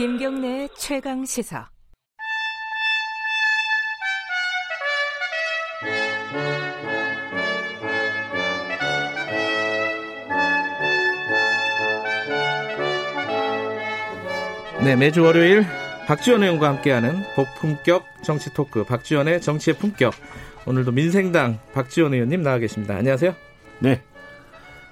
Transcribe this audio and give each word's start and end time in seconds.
김경래 0.00 0.66
최강 0.78 1.26
시사. 1.26 1.68
네, 14.82 14.96
매주 14.96 15.22
월요일 15.22 15.66
박지원 16.06 16.44
의원과 16.44 16.66
함께하는 16.66 17.22
복품격 17.36 18.06
정치 18.24 18.54
토크 18.54 18.84
박지원의 18.84 19.42
정치의 19.42 19.76
품격. 19.76 20.14
오늘도 20.66 20.92
민생당 20.92 21.58
박지원 21.74 22.14
의원님 22.14 22.42
나와 22.42 22.56
계십니다. 22.56 22.96
안녕하세요. 22.96 23.34
네. 23.80 24.02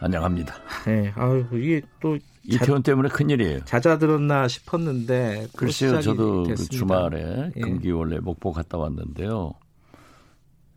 안녕합니다. 0.00 0.54
네, 0.84 1.14
아유 1.16 1.46
이게 1.54 1.80
또 1.98 2.18
이태원 2.48 2.82
때문에 2.82 3.10
큰일이에요. 3.10 3.64
잦아들었나 3.66 4.48
싶었는데 4.48 5.48
글쎄요, 5.56 6.00
저도 6.00 6.44
그 6.44 6.56
주말에 6.56 7.52
예. 7.54 7.60
금기 7.60 7.90
원래 7.90 8.18
목포 8.18 8.52
갔다 8.52 8.78
왔는데요. 8.78 9.52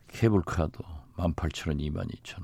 케이블카도 0.09 0.83
18,000원, 1.15 1.79
22,000원. 1.79 2.43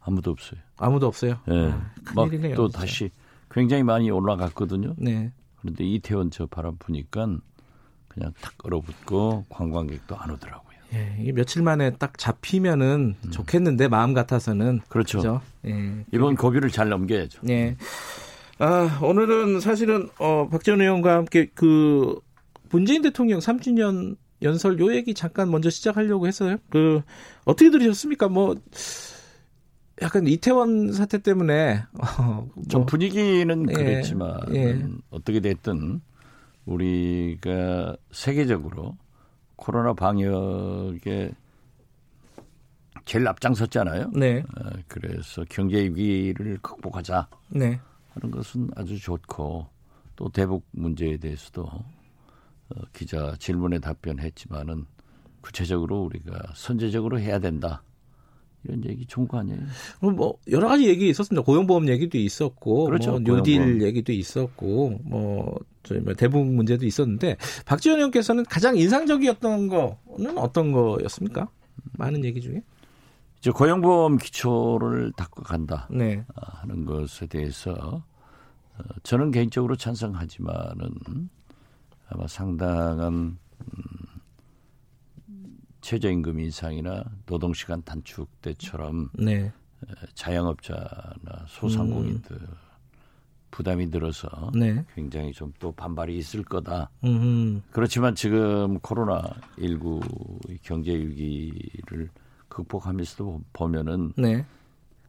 아무도 0.00 0.30
없어요. 0.30 0.60
아무도 0.78 1.06
없어요. 1.06 1.38
네. 1.46 1.70
아, 1.70 1.92
막또 2.14 2.68
다시 2.68 3.10
굉장히 3.50 3.82
많이 3.82 4.10
올라갔거든요. 4.10 4.94
네. 4.98 5.30
그런데 5.60 5.84
이태원 5.84 6.30
저 6.30 6.46
바람 6.46 6.76
부니까 6.78 7.26
그냥 8.08 8.32
탁 8.40 8.54
얼어붙고 8.64 9.46
관광객도 9.48 10.16
안 10.16 10.30
오더라고요. 10.30 10.70
예, 10.94 11.16
이 11.20 11.30
며칠 11.30 11.62
만에 11.62 11.90
딱 11.92 12.18
잡히면은 12.18 13.14
음. 13.24 13.30
좋겠는데 13.30 13.86
마음 13.86 14.12
같아서는 14.12 14.80
그렇죠. 14.88 15.20
그렇죠? 15.20 15.42
예. 15.66 16.04
이번 16.12 16.34
고비를 16.34 16.70
잘 16.70 16.88
넘겨야죠. 16.88 17.42
예. 17.48 17.76
아, 18.60 19.00
오늘은 19.02 19.60
사실은 19.60 20.10
어 20.18 20.46
박지원 20.50 20.82
의원과 20.82 21.14
함께 21.14 21.50
그 21.54 22.20
문재인 22.68 23.00
대통령 23.00 23.38
3주년 23.38 24.16
연설 24.42 24.78
요 24.78 24.94
얘기 24.94 25.14
잠깐 25.14 25.50
먼저 25.50 25.70
시작하려고 25.70 26.26
했어요. 26.26 26.58
그 26.68 27.00
어떻게 27.46 27.70
들으셨습니까? 27.70 28.28
뭐 28.28 28.54
약간 30.02 30.26
이태원 30.26 30.92
사태 30.92 31.18
때문에 31.18 31.84
어, 32.18 32.46
뭐, 32.72 32.84
분위기는 32.84 33.66
예, 33.70 33.72
그랬지만 33.72 34.40
예. 34.54 34.86
어떻게 35.08 35.40
됐든 35.40 36.02
우리가 36.66 37.96
세계적으로 38.12 38.98
코로나 39.56 39.94
방역에 39.94 41.30
제일 43.06 43.26
앞장섰잖아요. 43.26 44.10
네. 44.14 44.40
어, 44.40 44.70
그래서 44.86 45.44
경제 45.48 45.78
위기를 45.78 46.58
극복하자 46.60 47.26
네. 47.48 47.80
하는 48.10 48.30
것은 48.30 48.70
아주 48.76 48.98
좋고 48.98 49.66
또 50.16 50.28
대북 50.30 50.66
문제에 50.72 51.16
대해서도 51.16 51.62
어, 51.62 52.80
기자 52.92 53.34
질문에 53.38 53.78
답변했지만은 53.78 54.86
구체적으로 55.40 56.02
우리가 56.02 56.52
선제적으로 56.54 57.18
해야 57.18 57.38
된다. 57.38 57.82
이런 58.64 58.84
얘기 58.84 59.06
좋은 59.06 59.26
거 59.26 59.38
아니에요? 59.38 59.58
뭐 60.00 60.36
여러 60.50 60.68
가지 60.68 60.86
얘기 60.86 61.08
있었습니다. 61.08 61.42
고용보험 61.44 61.88
얘기도 61.88 62.18
있었고, 62.18 62.84
그렇죠. 62.84 63.12
뭐 63.12 63.20
뉴딜 63.20 63.80
얘기도 63.80 64.12
있었고, 64.12 65.00
뭐 65.02 65.58
저희 65.82 66.00
뭐 66.00 66.12
대북 66.12 66.46
문제도 66.46 66.84
있었는데 66.84 67.36
박지원 67.64 67.98
의원께서는 67.98 68.44
가장 68.44 68.76
인상적이었던 68.76 69.68
거는 69.68 70.36
어떤 70.36 70.72
거였습니까? 70.72 71.48
많은 71.92 72.24
얘기 72.24 72.40
중에. 72.40 72.62
이제 73.40 73.50
고용보험 73.50 74.18
기초를 74.18 75.12
닦고 75.12 75.42
간다 75.42 75.88
네. 75.90 76.24
하는 76.34 76.84
것에 76.84 77.26
대해서 77.26 77.72
어, 78.76 78.82
저는 79.02 79.30
개인적으로 79.30 79.76
찬성하지만은 79.76 81.30
아마 82.10 82.26
상당한 82.26 83.38
음, 83.60 83.78
최저임금 85.80 86.38
인상이나 86.38 87.04
노동시간 87.24 87.82
단축 87.82 88.28
때처럼 88.42 89.08
네. 89.14 89.50
자영업자나 90.12 91.46
소상공인들 91.46 92.36
음. 92.36 92.46
부담이 93.50 93.86
늘어서 93.86 94.50
네. 94.54 94.84
굉장히 94.94 95.32
좀 95.32 95.50
또 95.58 95.72
반발이 95.72 96.16
있을 96.16 96.44
거다. 96.44 96.90
음흠. 97.04 97.62
그렇지만 97.70 98.14
지금 98.14 98.78
코로나 98.80 99.22
19 99.58 100.00
경제 100.62 100.92
위기를 100.92 102.10
극복하면서도 102.50 103.40
보면은 103.54 104.12
네. 104.18 104.44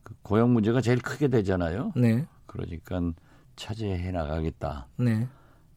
그 0.04 0.16
고용 0.22 0.54
문제가 0.54 0.80
제일 0.80 1.00
크게 1.02 1.28
되잖아요. 1.28 1.92
네. 1.96 2.26
그러니까 2.46 3.02
차지해 3.58 4.12
나가겠다. 4.12 4.88
네. 4.98 5.28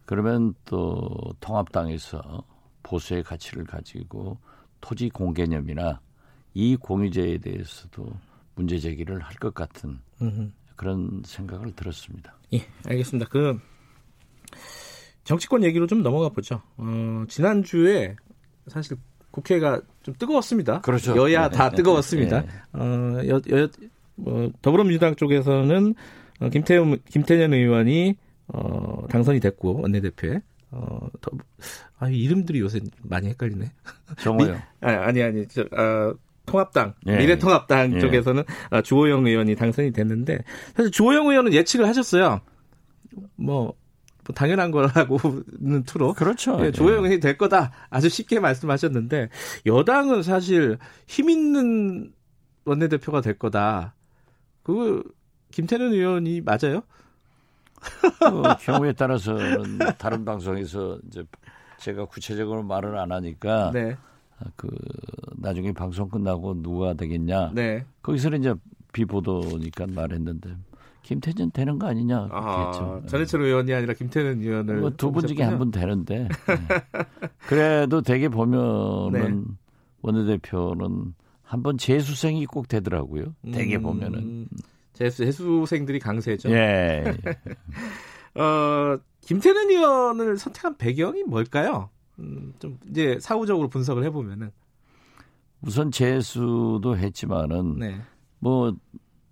그러면 0.06 0.54
또 0.64 1.10
통합당에서 1.40 2.44
보수의 2.82 3.22
가치를 3.24 3.64
가지고 3.64 4.38
토지 4.80 5.08
공개념이나 5.08 6.00
이 6.52 6.76
공유제에 6.76 7.38
대해서도 7.38 8.06
문제 8.54 8.78
제기를 8.78 9.20
할 9.20 9.34
것 9.36 9.52
같은 9.54 9.98
음흠. 10.22 10.50
그런 10.76 11.22
생각을 11.24 11.74
들었습니다. 11.74 12.36
예, 12.52 12.60
알겠습니다. 12.86 13.28
그 13.30 13.58
정치권 15.24 15.64
얘기로 15.64 15.86
좀 15.86 16.02
넘어가 16.02 16.28
보죠. 16.28 16.60
어, 16.76 17.24
지난주에 17.28 18.14
사실 18.68 18.96
국회가 19.34 19.80
좀 20.04 20.14
뜨거웠습니다. 20.16 20.80
그렇죠. 20.82 21.16
여야 21.16 21.48
다 21.48 21.68
네. 21.68 21.76
뜨거웠습니다. 21.76 22.42
네. 22.42 22.48
어, 22.72 23.18
여, 23.26 23.40
여, 23.50 23.68
뭐, 24.14 24.48
더불어민주당 24.62 25.16
쪽에서는 25.16 25.94
어, 26.40 26.48
김태현, 26.50 26.98
김태년 27.10 27.52
의원이 27.52 28.14
어, 28.46 29.06
당선이 29.10 29.40
됐고 29.40 29.80
원내대표에 29.82 30.40
어, 30.70 31.08
더, 31.20 31.32
아, 31.98 32.08
이름들이 32.08 32.60
요새 32.60 32.78
많이 33.02 33.28
헷갈리네. 33.28 33.72
정호요. 34.22 34.56
아니, 34.80 34.96
아니, 34.96 35.22
아니, 35.22 35.48
저, 35.48 35.64
아, 35.72 36.14
통합당, 36.46 36.94
예. 37.08 37.16
미래통합당 37.16 37.96
예. 37.96 38.00
쪽에서는 38.00 38.44
아, 38.70 38.82
주호영 38.82 39.26
의원이 39.26 39.56
당선이 39.56 39.92
됐는데, 39.92 40.38
사실 40.76 40.92
주호영 40.92 41.26
의원은 41.26 41.54
예측을 41.54 41.88
하셨어요. 41.88 42.40
뭐, 43.36 43.74
뭐 44.26 44.34
당연한 44.34 44.70
거라고는 44.70 45.84
투로. 45.84 46.14
그렇죠. 46.14 46.58
예, 46.64 46.72
주호영이 46.72 47.20
될 47.20 47.36
거다. 47.36 47.72
아주 47.90 48.08
쉽게 48.08 48.40
말씀하셨는데, 48.40 49.28
여당은 49.66 50.22
사실 50.22 50.78
힘 51.06 51.30
있는 51.30 52.12
원내대표가 52.64 53.20
될 53.20 53.38
거다. 53.38 53.94
그, 54.62 55.02
김태년 55.50 55.92
의원이 55.92 56.40
맞아요? 56.40 56.82
그 58.18 58.42
경우에 58.64 58.92
따라서는 58.92 59.78
다른 59.98 60.24
방송에서 60.24 60.98
이제 61.06 61.22
제가 61.78 62.06
구체적으로 62.06 62.62
말을 62.62 62.96
안 62.96 63.12
하니까 63.12 63.70
네. 63.72 63.96
그 64.56 64.68
나중에 65.36 65.72
방송 65.72 66.08
끝나고 66.08 66.62
누가 66.62 66.94
되겠냐. 66.94 67.50
네. 67.52 67.84
거기서는 68.02 68.40
이제 68.40 68.54
비보도니까 68.92 69.86
말했는데 69.88 70.56
김태진 71.04 71.50
되는 71.52 71.78
거 71.78 71.86
아니냐. 71.86 72.28
아, 72.32 73.02
전해철 73.06 73.42
의원이 73.42 73.72
아니라 73.72 73.92
김태진 73.94 74.40
의원을 74.42 74.80
뭐 74.80 74.90
두분 74.90 75.26
중에 75.26 75.42
한 75.44 75.58
분 75.58 75.70
되는데 75.70 76.26
네. 76.26 76.28
그래도 77.46 78.00
되게 78.02 78.28
보면은 78.28 79.12
네. 79.12 79.54
원내대표는 80.02 81.14
한 81.42 81.62
번 81.62 81.78
재수생이 81.78 82.46
꼭 82.46 82.66
되더라고요. 82.68 83.34
되게 83.52 83.78
보면은. 83.78 84.18
음. 84.18 84.48
재수, 84.94 85.24
재수생들이 85.24 85.98
강세죠. 85.98 86.50
예. 86.50 87.04
어, 88.34 88.96
김태는 89.20 89.70
의원을 89.70 90.36
선택한 90.38 90.76
배경이 90.78 91.22
뭘까요? 91.24 91.90
음, 92.18 92.54
좀 92.58 92.78
이제 92.88 93.18
사후적으로 93.20 93.68
분석을 93.68 94.04
해보면은 94.04 94.50
우선 95.62 95.90
재수도 95.90 96.96
했지만은 96.96 97.78
네. 97.78 98.00
뭐 98.38 98.74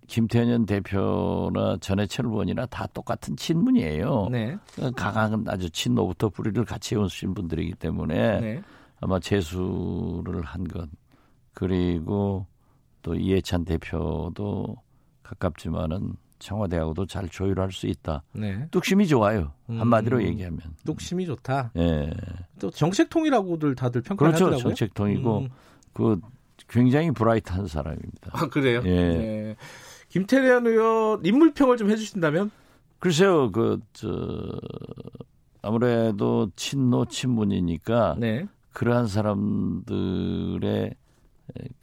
김태년 0.07 0.65
대표나 0.65 1.77
전해철 1.81 2.25
의원이나 2.25 2.65
다 2.67 2.87
똑같은 2.93 3.35
친문이에요. 3.35 4.27
네. 4.31 4.57
강한 4.95 5.43
아주 5.47 5.69
친노부터 5.69 6.29
뿌리를 6.29 6.63
같이 6.65 6.95
해오신 6.95 7.33
분들이기 7.33 7.73
때문에 7.73 8.39
네. 8.41 8.61
아마 8.99 9.19
재수를 9.19 10.41
한 10.43 10.63
것 10.65 10.89
그리고 11.53 12.47
또 13.01 13.15
이해찬 13.15 13.65
대표도 13.65 14.75
가깝지만은 15.23 16.13
청와대하고도 16.39 17.05
잘 17.05 17.29
조율할 17.29 17.71
수 17.71 17.87
있다. 17.87 18.23
네. 18.33 18.67
뚝심이 18.71 19.07
좋아요. 19.07 19.53
한마디로 19.67 20.17
음, 20.17 20.23
얘기하면. 20.23 20.59
뚝심이 20.85 21.25
좋다. 21.25 21.71
예. 21.77 22.11
또 22.59 22.69
정책통이라고들 22.69 23.75
다들 23.75 24.01
평가하더라고요. 24.01 24.49
그렇죠. 24.57 24.63
정책통이고 24.69 25.37
음. 25.39 25.49
그 25.93 26.19
굉장히 26.67 27.11
브라이트한 27.11 27.67
사람입니다. 27.67 28.31
아 28.33 28.47
그래요? 28.47 28.81
예. 28.83 28.89
네. 28.95 29.55
김태련 30.13 30.67
의원 30.67 31.25
인물평을 31.25 31.77
좀 31.77 31.89
해주신다면? 31.89 32.51
글쎄요, 32.99 33.51
그 33.51 33.79
저 33.93 34.07
아무래도 35.63 36.51
친노 36.55 37.05
친문이니까 37.05 38.17
네. 38.19 38.45
그러한 38.73 39.07
사람들의 39.07 40.93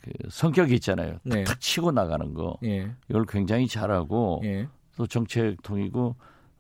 그 0.01 0.13
성격이 0.29 0.75
있잖아요. 0.75 1.19
네. 1.25 1.43
치고 1.59 1.91
나가는 1.91 2.33
거. 2.33 2.57
예. 2.63 2.93
이걸 3.09 3.25
굉장히 3.27 3.67
잘하고 3.67 4.43
예. 4.45 4.69
또 4.97 5.09
정책통이고 5.09 6.15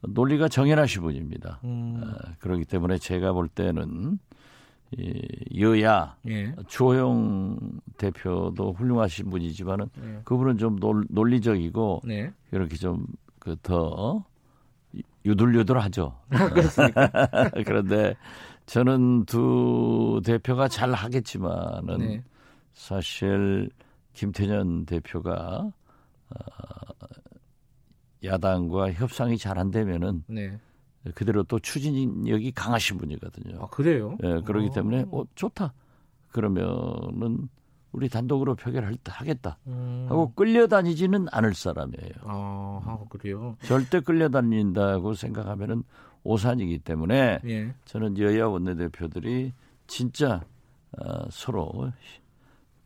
논리가 0.08 0.49
정연하신 0.49 1.02
분입니다. 1.02 1.61
음. 1.62 2.02
어, 2.02 2.32
그렇기 2.40 2.64
때문에 2.64 2.99
제가 2.99 3.32
볼 3.32 3.46
때는 3.46 4.19
이 4.19 4.30
여야 5.59 6.17
예. 6.29 6.53
주호영 6.67 7.81
대표도 7.97 8.73
훌륭하신 8.73 9.31
분이지만은 9.31 9.89
네. 9.97 10.21
그분은 10.25 10.59
좀 10.59 10.77
논, 10.81 11.07
논리적이고 11.11 12.03
네. 12.05 12.33
이렇게 12.51 12.77
좀그더 12.77 14.25
유들유들하죠. 15.25 16.19
그렇습니까? 16.29 17.11
그런데 17.65 18.17
저는 18.67 19.27
두 19.27 20.21
대표가 20.25 20.67
잘 20.67 20.93
하겠지만은 20.93 21.99
네. 21.99 22.25
사실 22.73 23.71
김태년 24.13 24.87
대표가 24.87 25.71
어, 26.31 26.35
야당과 28.25 28.93
협상이 28.93 29.39
잘 29.39 29.59
안 29.59 29.71
되면은 29.71 30.25
네. 30.27 30.59
그대로 31.14 31.43
또 31.44 31.58
추진력이 31.58 32.52
강하신 32.52 32.99
분이거든요. 32.99 33.62
아, 33.62 33.67
그래요? 33.69 34.19
예, 34.23 34.41
그렇기 34.43 34.69
어. 34.69 34.70
때문에 34.70 35.06
어 35.11 35.25
좋다. 35.35 35.73
그러면은 36.31 37.49
우리 37.93 38.08
단독으로 38.08 38.55
표결할 38.55 38.97
때 38.97 39.11
하겠다 39.12 39.58
음. 39.67 40.06
하고 40.08 40.32
끌려다니지는 40.35 41.26
않을 41.32 41.55
사람이에요. 41.55 42.12
아, 42.23 42.81
아, 42.85 42.99
그래요? 43.08 43.56
절대 43.64 44.00
끌려다닌다고 44.00 45.14
생각하면은 45.14 45.82
오산이기 46.23 46.81
때문에 46.81 47.41
예. 47.46 47.75
저는 47.87 48.19
여야 48.19 48.46
원내대표들이 48.46 49.53
진짜 49.87 50.43
어, 50.99 51.25
서로 51.31 51.91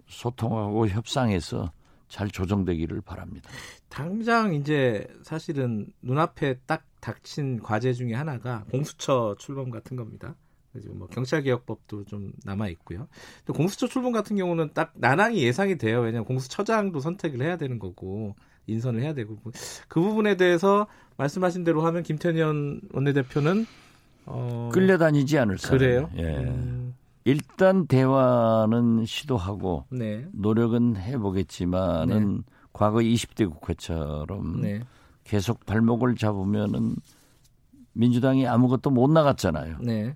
소통하고 0.06 0.88
협상해서 0.88 1.72
잘 2.09 2.29
조정되기를 2.29 3.01
바랍니다. 3.01 3.51
당장 3.89 4.55
이제 4.55 5.06
사실은 5.23 5.87
눈앞에 6.03 6.59
딱 6.67 6.85
닥친 7.01 7.61
과제 7.61 7.93
중에 7.93 8.15
하나가 8.15 8.65
공수처 8.71 9.37
출범 9.39 9.71
같은 9.71 9.97
겁니다. 9.97 10.35
그래서 10.73 10.91
뭐 10.93 11.06
경찰개혁법도 11.06 12.05
좀 12.05 12.33
남아 12.45 12.69
있고요. 12.69 13.06
또 13.45 13.53
공수처 13.53 13.87
출범 13.87 14.12
같은 14.12 14.37
경우는 14.37 14.71
딱 14.75 14.93
난항이 14.97 15.41
예상이 15.43 15.79
돼요. 15.79 16.01
왜냐하면 16.01 16.25
공수처장도 16.25 16.99
선택을 16.99 17.43
해야 17.43 17.56
되는 17.56 17.79
거고 17.79 18.35
인선을 18.67 19.01
해야 19.01 19.15
되고 19.15 19.39
그 19.89 20.01
부분에 20.01 20.37
대해서 20.37 20.89
말씀하신 21.17 21.62
대로 21.62 21.83
하면 21.87 22.03
김태년 22.03 22.81
원내대표는 22.93 23.67
어, 24.27 24.71
끌려다니지 24.73 25.39
않을 25.39 25.59
사람. 25.59 25.79
그래요? 25.79 26.11
예. 26.17 26.23
음, 26.39 26.83
일단 27.25 27.87
대화는 27.87 29.06
시도하고 29.06 29.87
네, 29.91 30.26
노력은 30.32 30.97
해보겠지만은 30.97 32.44
과거 32.73 32.99
20대 32.99 33.50
국회처럼 33.50 34.61
네, 34.61 34.82
계속 35.25 35.65
발목을 35.65 36.17
잡으면은 36.17 36.97
민주당이 37.94 38.47
아무것도 38.47 38.91
못 38.91 39.11
나갔잖아요. 39.11 39.79
네, 39.81 40.15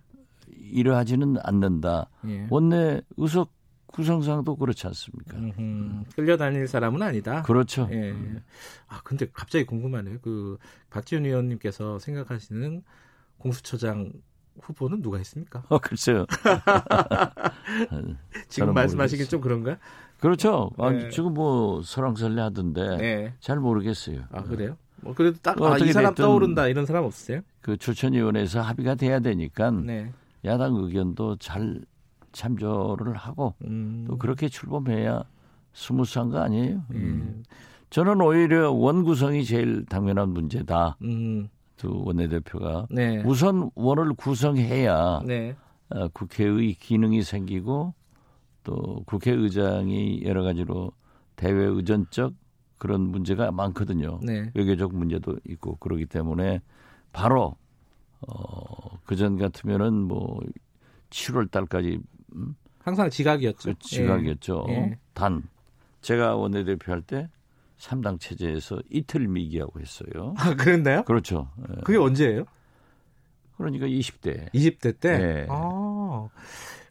이러하지는 0.49 1.37
않는다. 1.43 2.11
예. 2.27 2.47
원내 2.51 3.01
의석 3.17 3.57
구성상도 3.87 4.57
그렇지 4.57 4.87
않습니까? 4.89 5.39
음흠, 5.39 6.05
끌려다닐 6.15 6.69
사람은 6.69 7.01
아니다. 7.01 7.43
그렇죠. 7.43 7.89
예. 7.91 8.15
아 8.87 9.01
근데 9.03 9.27
갑자기 9.33 9.65
궁금하네요. 9.65 10.19
그 10.21 10.59
박지원 10.91 11.25
의원님께서 11.25 11.99
생각하시는 11.99 12.83
공수처장 13.39 14.13
후보는 14.61 15.03
누가 15.03 15.19
있습니까? 15.19 15.63
어, 15.69 15.79
글쎄요. 15.79 16.27
지금 18.49 18.75
모르겠어요. 18.75 19.25
좀 19.27 19.41
그런가? 19.41 19.79
그렇죠. 20.21 20.71
아, 20.79 20.91
네. 20.91 21.11
지금 21.11 21.35
뭐 21.35 21.81
설왕설래 21.83 22.43
하던데 22.43 22.97
네. 22.97 23.35
잘 23.41 23.61
모르겠어요. 23.61 24.23
아 24.33 24.43
그래요? 24.43 24.77
뭐 25.01 25.15
그래도 25.15 25.39
딱뭐 25.41 25.75
아, 25.75 25.79
사람 25.93 26.15
떠오른다 26.15 26.67
이런 26.67 26.87
사람 26.87 27.05
없으세요? 27.05 27.43
그 27.61 27.77
추천위원회에서 27.77 28.61
합의가 28.61 28.97
돼야 28.97 29.21
되니까 29.21 29.71
네. 29.71 30.13
야당 30.45 30.75
의견도 30.75 31.37
잘 31.37 31.81
참조를 32.33 33.15
하고 33.15 33.55
음. 33.65 34.07
또 34.09 34.19
그렇게 34.19 34.49
출범해야 34.49 35.23
스무스한 35.73 36.31
거 36.31 36.41
아니에요? 36.41 36.85
예. 36.95 36.99
음. 36.99 37.45
저는 37.91 38.21
오히려 38.21 38.71
원구성이 38.71 39.45
제일 39.45 39.85
당면한 39.87 40.31
문제다. 40.31 40.97
음. 41.03 41.49
두 41.79 42.03
원내대표가 42.05 42.89
네. 42.91 43.23
우선 43.25 43.71
원을 43.75 44.13
구성해야 44.15 45.23
네. 45.25 45.57
어, 45.89 46.09
국회의 46.09 46.75
기능이 46.75 47.23
생기고 47.23 47.95
또 48.65 49.03
국회의장이 49.07 50.25
여러 50.25 50.43
가지로 50.43 50.93
대외 51.37 51.65
의전적 51.65 52.35
그런 52.77 53.01
문제가 53.03 53.51
많거든요. 53.51 54.21
네. 54.23 54.51
외교적 54.55 54.95
문제도 54.95 55.37
있고 55.49 55.77
그러기 55.77 56.07
때문에 56.07 56.61
바로 57.13 57.57
어, 58.27 58.99
그전 59.05 59.39
같으면은 59.39 59.95
뭐 59.95 60.41
7월 61.11 61.51
달까지 61.51 61.99
음, 62.35 62.55
항상 62.81 63.09
지각이었죠. 63.09 63.71
그 63.71 63.79
지각이었죠. 63.79 64.67
예. 64.69 64.99
단 65.15 65.43
제가 66.03 66.37
원내대표 66.37 66.93
할 66.93 67.03
때 67.03 67.29
3당 67.79 68.21
체제에서 68.21 68.81
이틀 68.91 69.29
미기하고 69.29 69.81
했어요. 69.81 70.35
아 70.37 70.55
그랬나요? 70.55 71.03
그렇죠. 71.05 71.51
예. 71.71 71.81
그게 71.85 71.99
언제예요? 71.99 72.45
그러니까 73.57 73.87
20대 73.87 74.53
20대 74.53 74.99
때. 75.01 75.19
네. 75.19 75.47
아. 75.49 76.29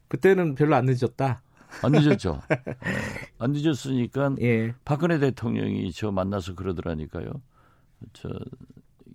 그때는 0.07 0.56
별로 0.56 0.75
안 0.75 0.86
늦었다. 0.86 1.42
안 1.84 1.92
늦었죠. 1.92 2.42
예. 2.51 2.57
안 3.39 3.51
늦었으니까 3.51 4.36
예. 4.42 4.74
박근혜 4.86 5.19
대통령이 5.19 5.92
저 5.92 6.12
만나서 6.12 6.56
그러더라니까요. 6.56 7.30
저 8.13 8.30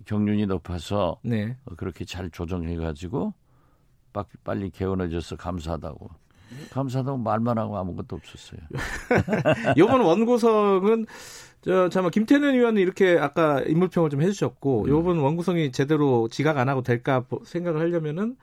경륜이 0.05 0.45
높아서 0.45 1.19
네. 1.23 1.57
어, 1.65 1.75
그렇게 1.75 2.05
잘 2.05 2.29
조정해가지고 2.29 3.33
빠- 4.13 4.25
빨리 4.43 4.69
개원해줘서 4.69 5.35
감사하다고. 5.37 6.09
감사하다고 6.71 7.17
말만 7.17 7.57
하고 7.57 7.77
아무것도 7.77 8.15
없었어요. 8.17 8.59
요번 9.77 10.01
원구성은 10.01 11.07
저 11.63 11.87
잠깐 11.89 12.11
김태년 12.11 12.55
의원이 12.55 12.81
이렇게 12.81 13.17
아까 13.17 13.61
인물평을 13.61 14.09
좀 14.09 14.21
해주셨고 14.21 14.83
음. 14.83 14.89
요번 14.89 15.19
원구성이 15.19 15.71
제대로 15.71 16.27
지각 16.27 16.57
안 16.57 16.67
하고 16.67 16.81
될까 16.81 17.21
보- 17.21 17.41
생각을 17.45 17.79
하려면은 17.79 18.35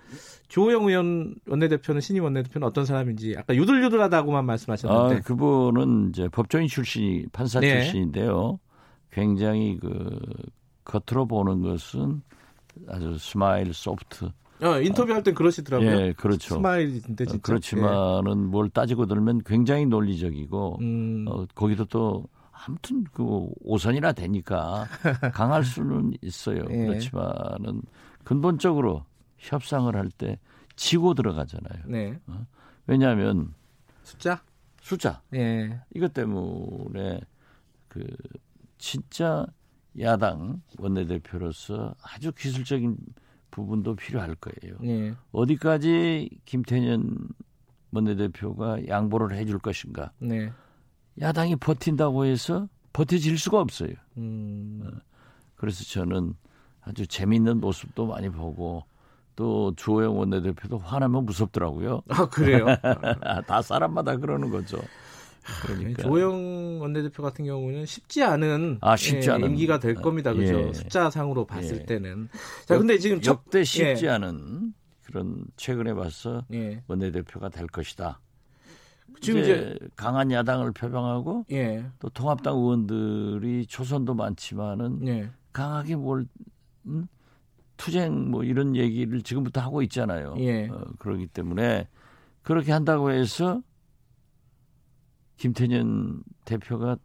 주호영 0.48 0.86
의원 0.88 1.34
원내대표는 1.46 2.00
신임 2.00 2.24
원내대표는 2.24 2.66
어떤 2.66 2.86
사람인지 2.86 3.34
아까 3.36 3.54
유들유들하다고만 3.54 4.46
말씀하셨는데 4.46 5.16
아, 5.16 5.20
그분은 5.20 6.08
이제 6.10 6.28
법조인 6.28 6.66
출신이 6.66 7.26
판사 7.32 7.60
네. 7.60 7.82
출신인데요. 7.82 8.58
굉장히 9.12 9.76
그 9.80 10.18
겉으로 10.84 11.26
보는 11.26 11.60
것은 11.62 12.22
아주 12.88 13.16
smile 13.18 13.74
soft. 13.74 14.30
어, 14.62 14.80
인터뷰할 14.80 15.22
땐 15.22 15.34
그러시더라고요. 15.34 15.90
예, 15.90 16.12
그렇죠. 16.16 16.54
smile인데 16.54 17.24
어, 17.24 17.26
진짜. 17.26 17.38
그렇지만은 17.42 18.46
뭘 18.46 18.68
따지고 18.70 19.06
들면 19.06 19.42
굉장히 19.44 19.86
논리적이고 19.86 20.78
예. 20.80 20.84
음, 20.84 21.24
어, 21.28 21.46
거기도 21.54 21.84
또 21.84 22.24
아무튼 22.66 23.04
그 23.12 23.48
오선이나 23.62 24.12
되니까 24.12 24.86
강할 25.32 25.64
수는 25.64 26.12
있어요. 26.22 26.62
예. 26.70 26.86
그렇지만은 26.86 27.82
근본적으로 28.24 29.04
협상을 29.38 29.94
할 29.96 30.08
때 30.10 30.38
지고 30.76 31.14
들어가잖아요. 31.14 31.82
네. 31.86 32.18
왜냐하면 32.86 33.54
숫자? 34.02 34.42
숫자 34.80 35.20
예. 35.34 35.80
이것 35.94 36.12
때문에 36.14 37.20
그 37.88 38.04
진짜 38.78 39.46
야당 39.98 40.62
원내대표로서 40.78 41.94
아주 42.02 42.32
기술적인 42.32 42.96
부분도 43.50 43.94
필요할 43.96 44.36
거예요. 44.36 44.76
예. 44.84 45.14
어디까지 45.32 46.30
김태년 46.44 47.28
원내대표가 47.92 48.86
양보를 48.86 49.36
해줄 49.36 49.58
것인가? 49.58 50.12
네. 50.18 50.50
야당이 51.20 51.56
버틴다고 51.56 52.24
해서 52.24 52.68
버텨질 52.92 53.38
수가 53.38 53.60
없어요. 53.60 53.92
음, 54.16 55.00
그래서 55.56 55.84
저는 55.84 56.34
아주 56.82 57.06
재미있는 57.06 57.60
모습도 57.60 58.06
많이 58.06 58.28
보고 58.28 58.84
또 59.36 59.72
주호영 59.76 60.18
원내대표도 60.18 60.78
화나면 60.78 61.24
무섭더라고요. 61.24 62.02
아, 62.08 62.28
그래요? 62.28 62.66
다 63.46 63.62
사람마다 63.62 64.16
그러는 64.16 64.50
거죠. 64.50 64.78
그러니까 65.62 66.02
조영 66.02 66.80
원내대표 66.80 67.22
같은 67.22 67.44
경우는 67.44 67.86
쉽지 67.86 68.22
않은, 68.22 68.78
아, 68.82 68.96
쉽지 68.96 69.28
예, 69.30 69.34
않은. 69.34 69.50
임기가 69.50 69.78
될 69.78 69.94
겁니다. 69.94 70.32
그죠? 70.34 70.68
예. 70.68 70.72
숫자상으로 70.72 71.46
봤을 71.46 71.78
예. 71.80 71.86
때는. 71.86 72.28
자, 72.66 72.76
근데 72.78 72.98
지금 72.98 73.20
첫, 73.20 73.32
역대 73.32 73.64
쉽지 73.64 74.06
예. 74.06 74.10
않은 74.10 74.74
그런 75.04 75.44
최근에 75.56 75.94
봐서 75.94 76.44
예. 76.52 76.82
원내대표가 76.86 77.48
될 77.48 77.66
것이다. 77.66 78.20
지금 79.20 79.40
이제 79.40 79.76
강한 79.96 80.30
야당을 80.30 80.72
표방하고 80.72 81.44
예. 81.52 81.84
또 81.98 82.08
통합당 82.08 82.54
의원들이 82.56 83.66
초선도 83.66 84.14
많지만은 84.14 85.06
예. 85.06 85.30
강하게 85.52 85.96
뭘 85.96 86.26
음? 86.86 87.06
투쟁 87.76 88.30
뭐 88.30 88.44
이런 88.44 88.76
얘기를 88.76 89.22
지금부터 89.22 89.60
하고 89.60 89.82
있잖아요. 89.82 90.34
예. 90.38 90.68
어, 90.68 90.84
그렇기 90.98 91.26
때문에 91.28 91.88
그렇게 92.42 92.72
한다고 92.72 93.10
해서 93.10 93.62
김태년 95.36 96.22
대표가 96.44 96.96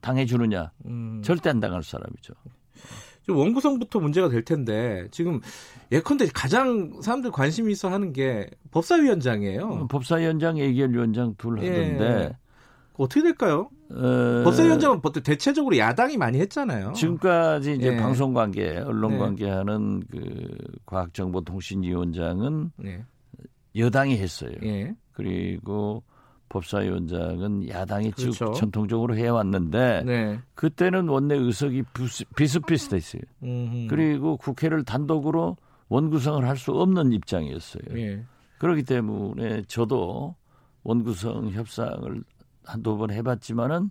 당해주느냐? 0.00 0.72
음. 0.86 1.22
절대 1.22 1.50
안 1.50 1.60
당할 1.60 1.82
사람이죠. 1.82 2.34
원구성부터 3.28 4.00
문제가 4.00 4.28
될 4.28 4.44
텐데 4.44 5.06
지금 5.10 5.40
예컨대 5.92 6.26
가장 6.34 7.00
사람들 7.02 7.30
관심이 7.30 7.72
있어 7.72 7.88
하는 7.88 8.12
게 8.12 8.48
법사위원장이에요. 8.70 9.66
어, 9.66 9.86
법사위원장, 9.86 10.58
예결위원장 10.58 11.34
둘 11.36 11.62
예. 11.62 11.68
하던데 11.68 12.04
예. 12.04 12.36
어떻게 12.94 13.22
될까요? 13.22 13.70
어... 13.90 14.42
법사위원장은 14.44 15.00
대체적으로 15.24 15.76
야당이 15.76 16.16
많이 16.16 16.38
했잖아요. 16.40 16.92
지금까지 16.92 17.74
이제 17.74 17.92
예. 17.92 17.96
방송 17.96 18.32
관계, 18.32 18.78
언론 18.78 19.18
관계하는 19.18 20.00
네. 20.00 20.06
그 20.10 20.56
과학정보통신위원장은 20.86 22.72
네. 22.76 23.04
여당이 23.76 24.16
했어요. 24.16 24.52
예. 24.64 24.94
그리고 25.12 26.02
법사위원장은 26.50 27.68
야당이 27.68 28.10
그렇죠. 28.10 28.32
쭉 28.32 28.54
전통적으로 28.54 29.16
해왔는데 29.16 30.02
네. 30.04 30.40
그때는 30.54 31.08
원내 31.08 31.36
의석이 31.36 31.84
비슷비슷했어요. 32.36 33.22
음흠. 33.42 33.86
그리고 33.88 34.36
국회를 34.36 34.84
단독으로 34.84 35.56
원구성을 35.88 36.46
할 36.46 36.56
수 36.56 36.72
없는 36.72 37.12
입장이었어요. 37.12 37.82
예. 37.96 38.24
그렇기 38.58 38.82
때문에 38.82 39.62
저도 39.62 40.36
원구성 40.82 41.50
협상을 41.50 42.22
한두 42.64 42.96
번 42.98 43.10
해봤지만은 43.10 43.90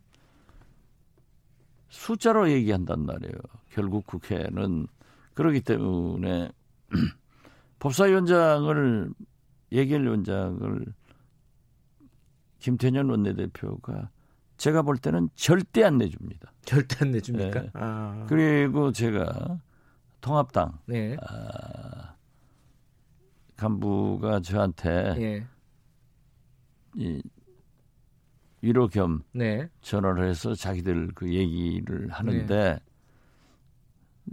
숫자로 1.89 2.51
얘기한단 2.51 3.05
말이에요. 3.05 3.33
결국 3.71 4.05
국회는 4.05 4.87
그렇기 5.33 5.61
때문에 5.61 6.51
법사위원장을 7.79 9.09
예결위원장을 9.71 10.85
김태년 12.59 13.09
원내대표가 13.09 14.09
제가 14.57 14.81
볼 14.81 14.97
때는 14.97 15.29
절대 15.35 15.83
안 15.83 15.97
내줍니다. 15.97 16.51
절대 16.63 16.97
안 17.05 17.11
내줍니까? 17.11 17.61
네. 17.61 17.69
아. 17.73 18.25
그리고 18.27 18.91
제가 18.91 19.59
통합당 20.21 20.79
네. 20.85 21.15
아, 21.21 22.15
간부가 23.55 24.41
저한테 24.41 25.13
네. 25.15 25.47
이 26.95 27.21
위로 28.61 28.87
겸 28.89 29.23
네. 29.31 29.69
전화를 29.79 30.27
해서 30.27 30.53
자기들 30.53 31.11
그 31.15 31.33
얘기를 31.33 32.09
하는데 32.09 32.79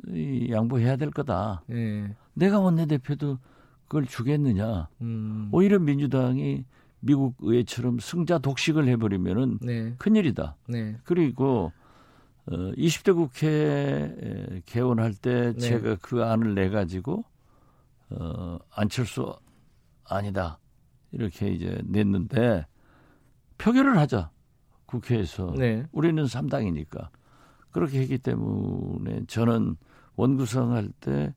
네. 0.07 0.13
이 0.13 0.51
양보해야 0.51 0.97
될 0.97 1.11
거다. 1.11 1.63
네. 1.69 2.15
내가 2.35 2.59
원내대표도 2.59 3.39
그걸 3.85 4.05
주겠느냐. 4.05 4.89
음. 5.01 5.49
오히려 5.53 5.79
민주당이 5.79 6.65
미국 7.07 7.37
의회처럼 7.39 8.01
승자 8.01 8.39
독식을 8.39 8.89
해버리면은 8.89 9.59
네. 9.63 9.95
큰일이다. 9.99 10.57
네. 10.69 10.99
그리고 11.05 11.73
어, 12.47 12.53
20대 12.73 13.15
국회 13.15 14.63
개원할 14.67 15.15
때 15.15 15.53
네. 15.53 15.59
제가 15.59 15.97
그 16.03 16.25
안을 16.25 16.55
내 16.55 16.69
가지고 16.69 17.25
어, 18.11 18.59
안철수 18.71 19.37
아니다 20.05 20.59
이렇게 21.13 21.49
이제 21.49 21.81
냈는데 21.85 22.67
표결을 23.59 23.99
하자 23.99 24.31
국회에서 24.87 25.55
네. 25.57 25.85
우리는 25.93 26.23
3당이니까 26.25 27.09
그렇게 27.71 28.01
했기 28.01 28.19
때문에 28.19 29.27
저는 29.27 29.77
원구성할 30.17 30.89
때 31.01 31.35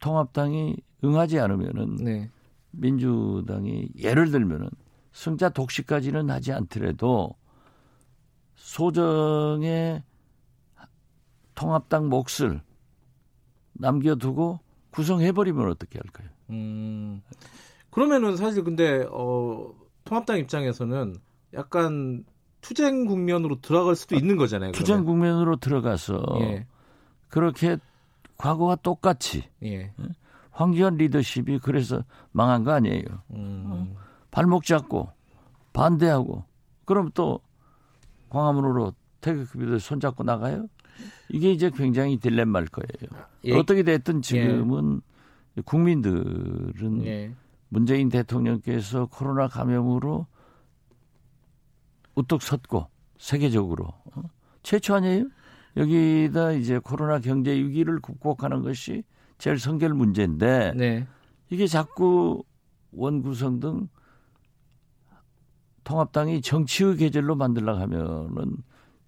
통합당이 0.00 0.76
응하지 1.04 1.38
않으면은 1.38 1.96
네. 1.96 2.30
민주당이 2.76 3.88
예를 3.98 4.30
들면은 4.30 4.68
승자 5.12 5.50
독식까지는 5.50 6.30
하지 6.30 6.52
않더라도 6.52 7.36
소정의 8.56 10.02
통합당 11.54 12.08
몫을 12.08 12.60
남겨두고 13.74 14.60
구성해버리면 14.90 15.70
어떻게 15.70 15.98
할까요? 15.98 16.28
음, 16.50 17.22
그러면은 17.90 18.36
사실 18.36 18.64
근데 18.64 19.06
어, 19.10 19.72
통합당 20.04 20.38
입장에서는 20.38 21.16
약간 21.54 22.24
투쟁 22.60 23.04
국면으로 23.06 23.60
들어갈 23.60 23.94
수도 23.94 24.16
있는 24.16 24.36
거잖아요. 24.36 24.72
투쟁 24.72 25.04
그러면. 25.04 25.06
국면으로 25.06 25.56
들어가서 25.56 26.22
예. 26.40 26.66
그렇게 27.28 27.76
과거와 28.36 28.76
똑같이 28.76 29.44
예. 29.62 29.92
황교안 30.54 30.96
리더십이 30.96 31.58
그래서 31.58 32.04
망한 32.30 32.64
거 32.64 32.72
아니에요. 32.72 33.04
음. 33.32 33.64
어? 33.66 33.96
발목 34.30 34.64
잡고 34.64 35.10
반대하고 35.72 36.44
그럼 36.84 37.10
또 37.12 37.40
광화문으로 38.30 38.94
태극기들 39.20 39.80
손잡고 39.80 40.22
나가요? 40.22 40.68
이게 41.28 41.50
이제 41.50 41.70
굉장히 41.70 42.18
딜레마일 42.18 42.68
거예요. 42.68 43.26
예. 43.44 43.54
어떻게 43.56 43.82
됐든 43.82 44.22
지금은 44.22 45.00
예. 45.56 45.60
국민들은 45.62 47.04
예. 47.04 47.34
문재인 47.68 48.08
대통령께서 48.08 49.06
코로나 49.06 49.48
감염으로 49.48 50.26
우뚝 52.14 52.42
섰고 52.42 52.86
세계적으로 53.18 53.86
어? 53.86 54.22
최초 54.62 54.94
아니에요? 54.94 55.26
여기다 55.76 56.52
이제 56.52 56.78
코로나 56.78 57.18
경제 57.18 57.52
위기를 57.52 58.00
극복하는 58.00 58.62
것이 58.62 59.02
제일 59.38 59.58
성결 59.58 59.94
문제인데 59.94 60.72
네. 60.76 61.06
이게 61.50 61.66
자꾸 61.66 62.42
원구성 62.92 63.60
등 63.60 63.88
통합당이 65.84 66.40
정치의 66.40 66.96
계절로 66.96 67.34
만들려 67.34 67.76
하면은 67.78 68.56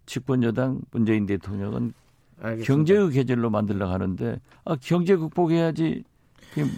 집권 0.05 0.43
여당 0.43 0.81
문재인 0.91 1.27
대통령은 1.27 1.93
알겠습니다. 2.41 2.67
경제의 2.67 3.11
계절로 3.11 3.51
만들려 3.51 3.91
하는데 3.91 4.41
아 4.65 4.77
경제 4.81 5.17
극복해야지 5.17 6.05
그게 6.51 6.71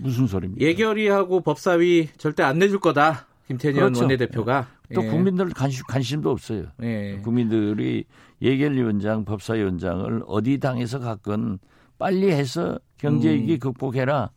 무슨 0.00 0.26
소리입니까? 0.26 0.64
예결위하고 0.64 1.40
법사위 1.40 2.10
절대 2.16 2.42
안 2.42 2.58
내줄 2.58 2.80
거다. 2.80 3.26
김태년 3.48 3.76
그렇죠. 3.80 4.00
원내대표가 4.00 4.68
또 4.94 5.04
예. 5.04 5.08
국민들 5.08 5.48
관심, 5.50 5.84
관심도 5.86 6.30
없어요. 6.30 6.66
예. 6.82 7.20
국민들이 7.22 8.04
예결위원장, 8.40 9.24
법사위원장을 9.24 10.22
어디 10.26 10.58
당에서 10.58 10.98
갔건 10.98 11.58
빨리 11.98 12.30
해서 12.30 12.78
경제 12.98 13.32
위기 13.32 13.54
음. 13.54 13.58
극복해라. 13.58 14.30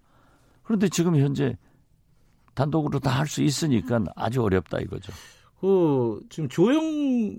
그런데 0.63 0.89
지금 0.89 1.15
현재 1.17 1.57
단독으로 2.55 2.99
다 2.99 3.11
할 3.19 3.27
수 3.27 3.41
있으니까 3.43 4.03
아주 4.15 4.41
어렵다 4.43 4.79
이거죠. 4.79 5.13
그 5.59 6.21
지금 6.29 6.49
조영 6.49 7.37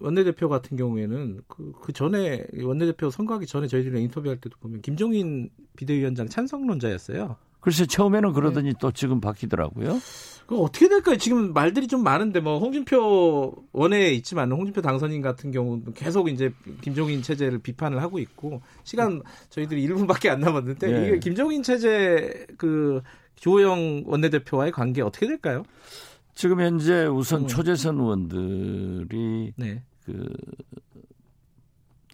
원내대표 0.00 0.48
같은 0.48 0.76
경우에는 0.76 1.40
그, 1.48 1.72
그 1.82 1.92
전에 1.92 2.46
원내대표 2.62 3.10
선거하기 3.10 3.46
전에 3.46 3.66
저희들이랑 3.66 4.02
인터뷰할 4.02 4.40
때도 4.40 4.56
보면 4.60 4.80
김종인 4.82 5.50
비대위원장 5.76 6.28
찬성론자였어요. 6.28 7.36
글쎄 7.60 7.86
처음에는 7.86 8.32
그러더니 8.32 8.72
네. 8.72 8.78
또 8.80 8.92
지금 8.92 9.20
바뀌더라고요. 9.20 10.00
그 10.46 10.56
어떻게 10.56 10.88
될까요? 10.88 11.16
지금 11.16 11.52
말들이 11.52 11.86
좀 11.86 12.02
많은데 12.02 12.40
뭐 12.40 12.58
홍준표 12.58 13.54
원에 13.72 14.12
있지만 14.12 14.50
홍준표 14.50 14.80
당선인 14.80 15.20
같은 15.20 15.50
경우는 15.50 15.92
계속 15.92 16.30
이제 16.30 16.50
김종인 16.80 17.20
체제를 17.20 17.58
비판을 17.58 18.00
하고 18.00 18.18
있고 18.18 18.62
시간 18.82 19.22
저희들이 19.50 19.86
1분밖에 19.86 20.30
안 20.30 20.40
남았는데 20.40 20.86
네. 20.90 21.06
이게 21.06 21.18
김종인 21.18 21.62
체제 21.62 22.46
그 22.56 23.02
조호영 23.34 24.04
원내대표와의 24.06 24.72
관계 24.72 25.02
어떻게 25.02 25.26
될까요? 25.26 25.64
지금 26.34 26.60
현재 26.60 27.04
우선 27.04 27.42
음. 27.42 27.46
초재선 27.46 27.98
의원들이 27.98 29.52
네. 29.56 29.82
그 30.06 30.26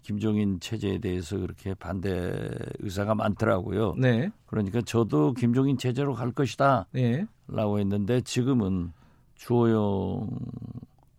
김종인 0.05 0.59
체제에 0.59 0.99
대해서 0.99 1.35
그렇게 1.35 1.73
반대 1.73 2.31
의사가 2.77 3.15
많더라고요. 3.15 3.95
네. 3.97 4.29
그러니까 4.45 4.81
저도 4.81 5.33
김종인 5.33 5.79
체제로 5.79 6.13
갈 6.13 6.31
것이다. 6.31 6.85
네. 6.91 7.25
라고 7.47 7.79
했는데 7.79 8.21
지금은 8.21 8.91
주호영 9.33 10.29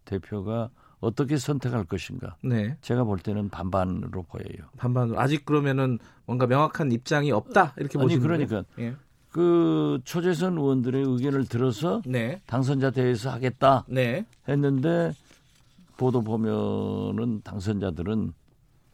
대표가 0.04 0.70
어떻게 1.00 1.36
선택할 1.36 1.82
것인가. 1.86 2.36
네. 2.44 2.76
제가 2.80 3.02
볼 3.02 3.18
때는 3.18 3.48
반반으로 3.48 4.22
보여요. 4.22 4.68
반반으로. 4.76 5.18
아직 5.18 5.44
그러면은 5.44 5.98
뭔가 6.24 6.46
명확한 6.46 6.92
입장이 6.92 7.32
없다. 7.32 7.74
이렇게 7.78 7.98
보시는 7.98 8.30
아니 8.30 8.46
그러니까 8.46 8.64
예. 8.78 8.94
그 9.30 9.98
초재선 10.04 10.58
의원들의 10.58 11.02
의견을 11.02 11.46
들어서 11.46 12.02
네. 12.06 12.40
당선자 12.46 12.92
대회에서 12.92 13.30
하겠다 13.30 13.84
네. 13.88 14.24
했는데 14.46 15.12
보도 15.96 16.22
보면은 16.22 17.42
당선자들은 17.42 18.32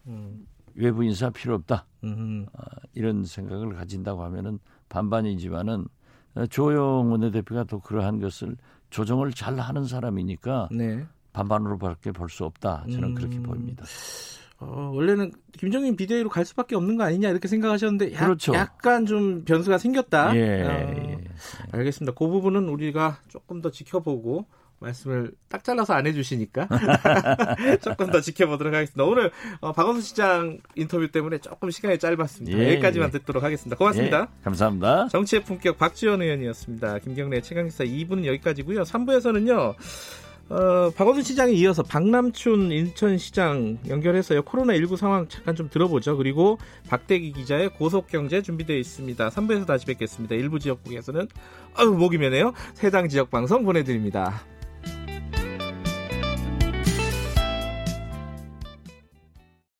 음. 0.07 0.45
외부 0.75 1.03
인사 1.03 1.29
필요 1.29 1.55
없다. 1.55 1.85
음. 2.03 2.45
아, 2.57 2.63
이런 2.93 3.23
생각을 3.25 3.73
가진다고 3.75 4.23
하면은 4.23 4.59
반반이지만은 4.89 5.85
조영 6.49 7.11
원내대표가 7.11 7.63
또 7.65 7.79
그러한 7.79 8.19
것을 8.19 8.57
조정을 8.89 9.31
잘 9.33 9.59
하는 9.59 9.85
사람이니까 9.85 10.69
네. 10.71 11.05
반반으로밖에 11.31 12.11
볼 12.11 12.29
수 12.29 12.43
없다. 12.45 12.85
저는 12.91 13.09
음. 13.09 13.15
그렇게 13.15 13.39
보입니다. 13.39 13.85
어, 14.59 14.91
원래는 14.93 15.31
김정인 15.57 15.95
비대위로 15.95 16.29
갈 16.29 16.45
수밖에 16.45 16.75
없는 16.75 16.95
거 16.95 17.03
아니냐 17.03 17.29
이렇게 17.29 17.47
생각하셨는데 17.47 18.13
야, 18.13 18.19
그렇죠. 18.19 18.53
약간 18.53 19.05
좀 19.05 19.43
변수가 19.43 19.77
생겼다. 19.77 20.35
예, 20.35 20.63
어, 20.63 20.69
예. 20.69 21.17
알겠습니다. 21.71 22.13
그 22.17 22.27
부분은 22.27 22.69
우리가 22.69 23.17
조금 23.27 23.61
더 23.61 23.69
지켜보고 23.71 24.45
말씀을 24.83 25.31
딱 25.49 25.63
잘라서 25.63 25.93
안 25.93 26.05
해주시니까 26.07 26.67
조금 27.81 28.11
더 28.11 28.21
지켜보도록 28.21 28.73
하겠습니다. 28.73 29.03
오늘 29.03 29.31
어, 29.61 29.71
박원순 29.71 30.01
시장 30.01 30.59
인터뷰 30.75 31.09
때문에 31.11 31.39
조금 31.39 31.71
시간이 31.71 31.97
짧았습니다. 31.99 32.57
예, 32.57 32.73
여기까지만 32.73 33.09
예. 33.13 33.19
듣도록 33.19 33.43
하겠습니다. 33.43 33.75
고맙습니다. 33.75 34.27
예, 34.29 34.43
감사합니다. 34.43 35.07
정치의 35.09 35.43
품격 35.43 35.77
박지원 35.77 36.21
의원이었습니다. 36.21 36.99
김경래 36.99 37.41
최강기사 37.41 37.83
2부는 37.85 38.25
여기까지고요. 38.25 38.83
3부에서는요. 38.83 39.75
어, 40.49 40.91
박원순 40.95 41.23
시장에 41.23 41.53
이어서 41.53 41.83
박남춘 41.83 42.71
인천시장 42.71 43.79
연결해서요. 43.87 44.43
코로나19 44.43 44.97
상황 44.97 45.27
잠깐 45.27 45.55
좀 45.55 45.69
들어보죠. 45.69 46.17
그리고 46.17 46.59
박대기 46.89 47.31
기자의 47.31 47.69
고속경제 47.69 48.41
준비되어 48.41 48.77
있습니다. 48.77 49.29
3부에서 49.29 49.65
다시 49.65 49.85
뵙겠습니다. 49.85 50.35
일부 50.35 50.59
지역국에서는 50.59 51.27
아유 51.75 51.91
목이 51.91 52.17
메네요. 52.17 52.53
해당 52.83 53.07
지역 53.07 53.31
방송 53.31 53.63
보내드립니다. 53.63 54.43